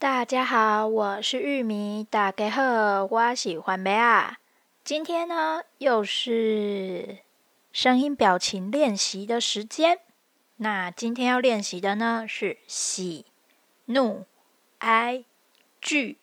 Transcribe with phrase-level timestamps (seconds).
[0.00, 4.38] 大家好，我是玉米，大家好，我喜欢贝啊。
[4.84, 7.18] 今天呢，又是
[7.72, 9.98] 声音表情练习的时间。
[10.58, 13.26] 那今天要练习的呢是喜、
[13.86, 14.24] 怒、
[14.78, 15.24] 哀、
[15.80, 16.18] 惧，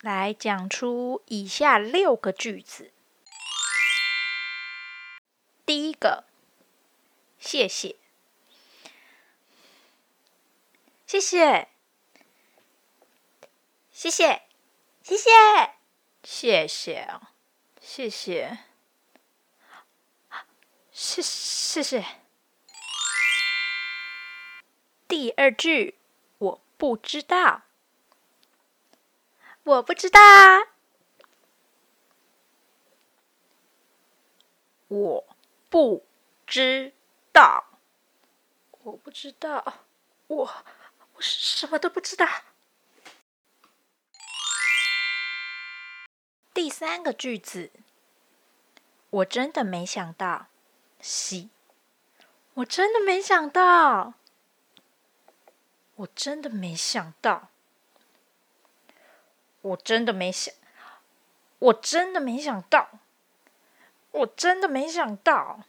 [0.00, 2.90] 来讲出以下六个句子。
[5.66, 6.24] 第一个，
[7.38, 7.96] 谢谢，
[11.06, 11.69] 谢谢。
[14.00, 14.40] 谢谢，
[15.02, 15.30] 谢谢，
[16.22, 16.94] 谢谢。
[17.02, 17.32] 啊，
[17.82, 18.58] 谢谢，
[20.90, 22.06] 谢谢谢。
[25.06, 25.98] 第二句，
[26.38, 27.64] 我不知道，
[29.64, 30.60] 我不知道啊，
[34.88, 35.28] 我
[35.68, 36.06] 不
[36.46, 36.94] 知
[37.34, 37.66] 道，
[38.80, 39.84] 我不知道，
[40.28, 40.64] 我
[41.12, 42.26] 我什么都不知道。
[46.62, 47.70] 第三个句子，
[49.08, 50.48] 我真的没想到，
[51.00, 51.48] 喜，
[52.52, 54.12] 我真的没想到，
[55.96, 57.48] 我真的没想到，
[59.62, 60.54] 我真的没想，
[61.60, 62.90] 我真的没想到，
[64.10, 65.60] 我真的没想到，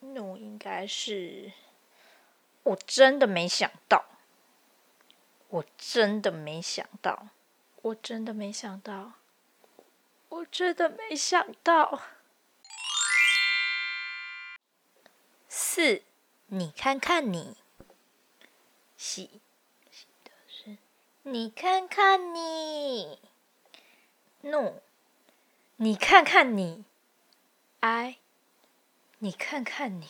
[0.00, 1.50] 怒应该是，
[2.62, 4.04] 我真的没想到，
[5.48, 7.28] 我真的没想到。
[7.84, 9.12] 我真的没想到，
[10.30, 12.00] 我真的没想到。
[15.50, 16.02] 四，
[16.46, 17.58] 你看看你，
[18.96, 19.42] 喜，
[19.90, 20.78] 喜的是，
[21.24, 23.18] 你看看你，
[24.40, 24.80] 怒，
[25.76, 26.86] 你看看你，
[27.80, 28.16] 哀，
[29.18, 30.08] 你看看你，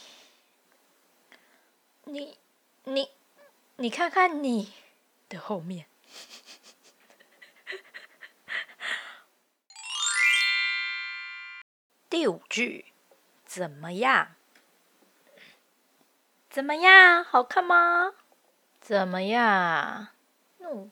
[2.05, 2.39] 你，
[2.85, 3.11] 你，
[3.79, 4.73] 你看看你
[5.29, 5.87] 的后面。
[12.15, 12.93] 第五句，
[13.45, 14.37] 怎么样？
[16.49, 17.25] 怎么样？
[17.25, 18.15] 好看吗？
[18.81, 20.07] 怎么样？
[20.59, 20.91] 怒，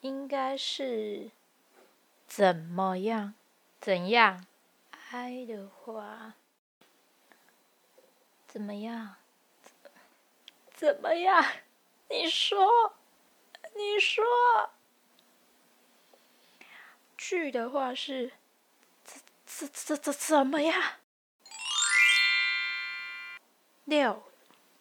[0.00, 1.30] 应该是
[2.26, 3.34] 怎么样？
[3.80, 4.44] 怎样？
[5.12, 6.34] 哀的话，
[8.48, 9.14] 怎么样？
[10.72, 11.44] 怎么样？
[12.10, 12.96] 你说，
[13.76, 14.24] 你说。
[17.16, 18.32] 句的话是。
[19.56, 20.82] 怎怎怎怎么样？
[23.84, 24.24] 六，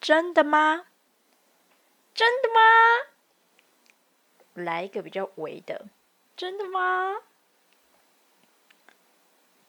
[0.01, 0.87] 真的吗？
[2.15, 2.59] 真的吗？
[4.55, 5.85] 来一个比较围的，
[6.35, 7.17] 真的吗？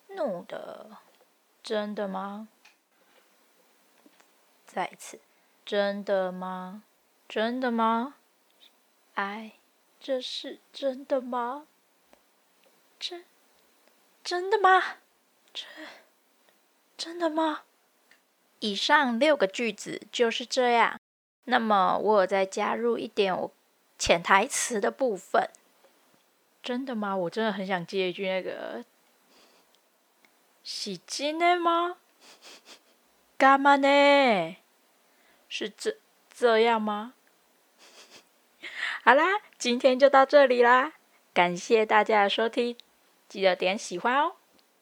[0.08, 0.96] 怒的，
[1.62, 2.48] 真的吗？
[4.64, 5.20] 再一次，
[5.66, 6.82] 真的吗？
[7.28, 8.14] 真的吗？
[9.16, 9.58] 哎，
[10.00, 11.66] 这是真的吗？
[12.98, 13.26] 真。
[14.24, 14.82] 真的吗？
[15.52, 15.68] 真
[16.96, 17.64] 真的吗？
[18.60, 20.98] 以上六个句子就是这样。
[21.44, 23.52] 那么我有再加入一点我
[23.98, 25.50] 潜台词的部分。
[26.62, 27.14] 真的吗？
[27.14, 28.82] 我真的很想接一句那个
[30.64, 31.98] “是真的吗？
[33.36, 34.56] 干嘛呢？
[35.50, 35.98] 是这
[36.32, 37.12] 这样吗？”
[39.04, 40.94] 好啦，今天就到这里啦，
[41.34, 42.74] 感谢大家的收听。
[43.34, 44.36] 记得点喜欢哦。